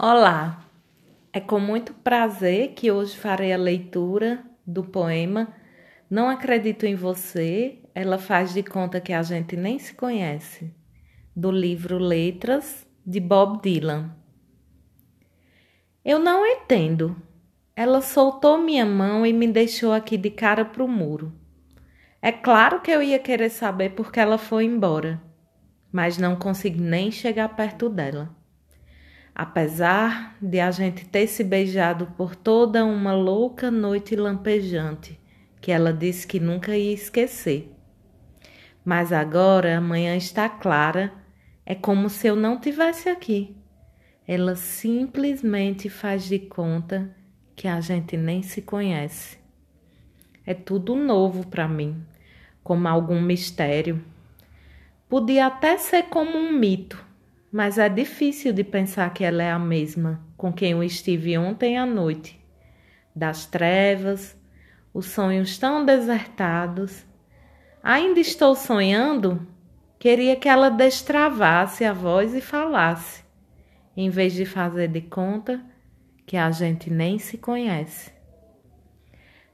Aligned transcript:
Olá, 0.00 0.64
é 1.32 1.40
com 1.40 1.58
muito 1.58 1.92
prazer 1.92 2.68
que 2.74 2.88
hoje 2.88 3.16
farei 3.16 3.52
a 3.52 3.56
leitura 3.56 4.44
do 4.64 4.84
poema 4.84 5.52
Não 6.08 6.28
Acredito 6.28 6.86
em 6.86 6.94
Você, 6.94 7.80
ela 7.92 8.16
faz 8.16 8.54
de 8.54 8.62
conta 8.62 9.00
que 9.00 9.12
a 9.12 9.20
gente 9.24 9.56
nem 9.56 9.76
se 9.76 9.92
conhece, 9.92 10.72
do 11.34 11.50
livro 11.50 11.98
Letras 11.98 12.86
de 13.04 13.18
Bob 13.18 13.60
Dylan. 13.60 14.14
Eu 16.04 16.20
não 16.20 16.46
entendo. 16.46 17.20
Ela 17.74 18.00
soltou 18.00 18.56
minha 18.56 18.86
mão 18.86 19.26
e 19.26 19.32
me 19.32 19.48
deixou 19.48 19.92
aqui 19.92 20.16
de 20.16 20.30
cara 20.30 20.64
pro 20.64 20.86
muro. 20.86 21.32
É 22.22 22.30
claro 22.30 22.80
que 22.82 22.92
eu 22.92 23.02
ia 23.02 23.18
querer 23.18 23.50
saber 23.50 23.96
por 23.96 24.12
que 24.12 24.20
ela 24.20 24.38
foi 24.38 24.64
embora, 24.64 25.20
mas 25.90 26.18
não 26.18 26.36
consegui 26.36 26.80
nem 26.80 27.10
chegar 27.10 27.48
perto 27.56 27.88
dela. 27.88 28.37
Apesar 29.38 30.36
de 30.42 30.58
a 30.58 30.68
gente 30.72 31.04
ter 31.06 31.28
se 31.28 31.44
beijado 31.44 32.08
por 32.16 32.34
toda 32.34 32.84
uma 32.84 33.14
louca 33.14 33.70
noite 33.70 34.16
lampejante, 34.16 35.16
que 35.60 35.70
ela 35.70 35.92
disse 35.92 36.26
que 36.26 36.40
nunca 36.40 36.76
ia 36.76 36.92
esquecer. 36.92 37.72
Mas 38.84 39.12
agora 39.12 39.78
a 39.78 39.80
manhã 39.80 40.16
está 40.16 40.48
clara, 40.48 41.12
é 41.64 41.72
como 41.72 42.10
se 42.10 42.26
eu 42.26 42.34
não 42.34 42.58
tivesse 42.58 43.08
aqui. 43.08 43.56
Ela 44.26 44.56
simplesmente 44.56 45.88
faz 45.88 46.24
de 46.24 46.40
conta 46.40 47.14
que 47.54 47.68
a 47.68 47.80
gente 47.80 48.16
nem 48.16 48.42
se 48.42 48.60
conhece. 48.60 49.38
É 50.44 50.52
tudo 50.52 50.96
novo 50.96 51.46
para 51.46 51.68
mim, 51.68 52.04
como 52.64 52.88
algum 52.88 53.20
mistério. 53.20 54.04
Podia 55.08 55.46
até 55.46 55.78
ser 55.78 56.06
como 56.06 56.36
um 56.36 56.52
mito, 56.52 57.06
mas 57.50 57.78
é 57.78 57.88
difícil 57.88 58.52
de 58.52 58.62
pensar 58.62 59.12
que 59.12 59.24
ela 59.24 59.42
é 59.42 59.50
a 59.50 59.58
mesma 59.58 60.20
com 60.36 60.52
quem 60.52 60.72
eu 60.72 60.84
estive 60.84 61.36
ontem 61.36 61.76
à 61.76 61.84
noite. 61.84 62.38
Das 63.14 63.46
trevas, 63.46 64.36
os 64.94 65.06
sonhos 65.06 65.58
tão 65.58 65.84
desertados. 65.84 67.04
Ainda 67.82 68.20
estou 68.20 68.54
sonhando? 68.54 69.46
Queria 69.98 70.36
que 70.36 70.48
ela 70.48 70.70
destravasse 70.70 71.84
a 71.84 71.92
voz 71.92 72.34
e 72.34 72.40
falasse, 72.40 73.24
em 73.96 74.08
vez 74.10 74.32
de 74.34 74.44
fazer 74.44 74.88
de 74.88 75.00
conta 75.00 75.60
que 76.24 76.36
a 76.36 76.50
gente 76.52 76.88
nem 76.88 77.18
se 77.18 77.36
conhece. 77.36 78.12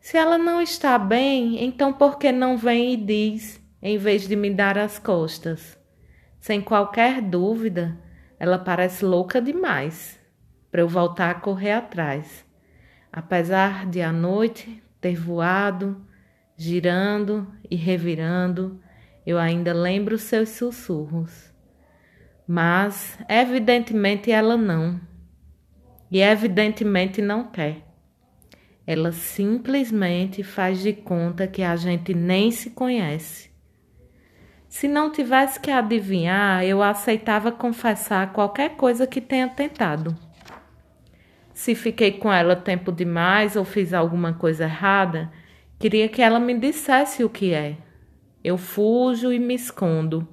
Se 0.00 0.16
ela 0.16 0.36
não 0.36 0.60
está 0.60 0.98
bem, 0.98 1.62
então 1.62 1.92
por 1.92 2.18
que 2.18 2.32
não 2.32 2.56
vem 2.56 2.94
e 2.94 2.96
diz, 2.96 3.62
em 3.80 3.98
vez 3.98 4.26
de 4.26 4.34
me 4.34 4.50
dar 4.50 4.76
as 4.76 4.98
costas? 4.98 5.78
Sem 6.42 6.60
qualquer 6.60 7.22
dúvida, 7.22 7.96
ela 8.36 8.58
parece 8.58 9.04
louca 9.04 9.40
demais 9.40 10.18
para 10.72 10.80
eu 10.80 10.88
voltar 10.88 11.30
a 11.30 11.34
correr 11.36 11.70
atrás. 11.70 12.44
Apesar 13.12 13.86
de 13.88 14.02
à 14.02 14.10
noite 14.10 14.82
ter 15.00 15.14
voado, 15.14 16.04
girando 16.56 17.46
e 17.70 17.76
revirando, 17.76 18.80
eu 19.24 19.38
ainda 19.38 19.72
lembro 19.72 20.18
seus 20.18 20.48
sussurros. 20.48 21.54
Mas, 22.44 23.16
evidentemente, 23.28 24.32
ela 24.32 24.56
não. 24.56 25.00
E 26.10 26.20
evidentemente 26.20 27.22
não 27.22 27.52
quer. 27.52 27.86
Ela 28.84 29.12
simplesmente 29.12 30.42
faz 30.42 30.82
de 30.82 30.92
conta 30.92 31.46
que 31.46 31.62
a 31.62 31.76
gente 31.76 32.12
nem 32.12 32.50
se 32.50 32.70
conhece. 32.70 33.51
Se 34.72 34.88
não 34.88 35.12
tivesse 35.12 35.60
que 35.60 35.70
adivinhar, 35.70 36.64
eu 36.64 36.82
aceitava 36.82 37.52
confessar 37.52 38.32
qualquer 38.32 38.70
coisa 38.70 39.06
que 39.06 39.20
tenha 39.20 39.46
tentado. 39.46 40.16
Se 41.52 41.74
fiquei 41.74 42.12
com 42.12 42.32
ela 42.32 42.56
tempo 42.56 42.90
demais 42.90 43.54
ou 43.54 43.66
fiz 43.66 43.92
alguma 43.92 44.32
coisa 44.32 44.64
errada, 44.64 45.30
queria 45.78 46.08
que 46.08 46.22
ela 46.22 46.40
me 46.40 46.58
dissesse 46.58 47.22
o 47.22 47.28
que 47.28 47.52
é. 47.52 47.76
Eu 48.42 48.56
fujo 48.56 49.30
e 49.30 49.38
me 49.38 49.54
escondo. 49.54 50.26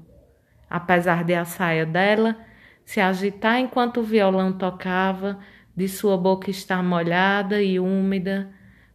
Apesar 0.69 1.25
de 1.25 1.33
a 1.33 1.43
saia 1.43 1.85
dela 1.85 2.37
se 2.85 3.01
agitar 3.01 3.59
enquanto 3.59 3.99
o 3.99 4.03
violão 4.03 4.53
tocava, 4.53 5.37
de 5.75 5.89
sua 5.89 6.17
boca 6.17 6.49
estar 6.49 6.81
molhada 6.81 7.61
e 7.61 7.77
úmida, 7.77 8.49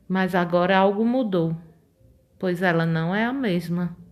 mas 0.08 0.34
agora 0.34 0.78
algo 0.78 1.04
mudou, 1.04 1.54
pois 2.38 2.62
ela 2.62 2.86
não 2.86 3.14
é 3.14 3.26
a 3.26 3.32
mesma. 3.32 4.03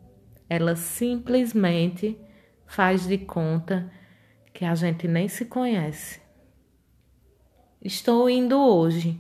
Ela 0.55 0.77
simplesmente 0.77 2.21
faz 2.67 3.07
de 3.07 3.17
conta 3.17 3.91
que 4.53 4.67
a 4.67 4.75
gente 4.75 5.09
nem 5.09 5.27
se 5.27 5.47
conhece. 5.47 6.21
Estou 7.81 8.29
indo 8.29 8.61
hoje. 8.61 9.19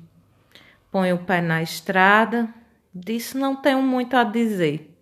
Ponho 0.91 1.16
o 1.16 1.25
pé 1.25 1.41
na 1.41 1.62
estrada. 1.62 2.53
Disso 2.94 3.38
não 3.38 3.56
tenho 3.56 3.81
muito 3.81 4.15
a 4.15 4.25
dizer. 4.25 4.94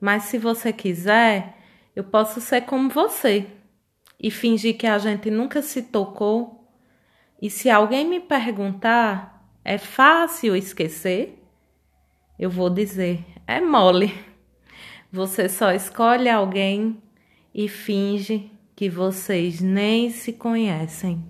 Mas 0.00 0.22
se 0.22 0.38
você 0.38 0.72
quiser, 0.72 1.58
eu 1.94 2.04
posso 2.04 2.40
ser 2.40 2.62
como 2.62 2.88
você 2.88 3.46
e 4.18 4.30
fingir 4.30 4.78
que 4.78 4.86
a 4.86 4.96
gente 4.96 5.30
nunca 5.30 5.60
se 5.60 5.82
tocou. 5.82 6.66
E 7.38 7.50
se 7.50 7.68
alguém 7.68 8.08
me 8.08 8.18
perguntar, 8.18 9.46
é 9.62 9.76
fácil 9.76 10.56
esquecer? 10.56 11.38
Eu 12.38 12.48
vou 12.48 12.70
dizer, 12.70 13.22
é 13.46 13.60
mole. 13.60 14.32
Você 15.14 15.48
só 15.48 15.70
escolhe 15.70 16.28
alguém 16.28 17.00
e 17.54 17.68
finge 17.68 18.50
que 18.74 18.90
vocês 18.90 19.60
nem 19.60 20.10
se 20.10 20.32
conhecem. 20.32 21.24